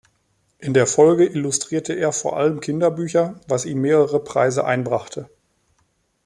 In 0.57 0.73
der 0.73 0.87
Folge 0.87 1.25
illustrierte 1.27 1.93
er 1.93 2.11
vor 2.11 2.35
allem 2.35 2.59
Kinderbücher, 2.59 3.39
was 3.47 3.65
ihm 3.65 3.81
mehrere 3.81 4.19
Preise 4.19 4.65
einbrachte. 4.65 5.29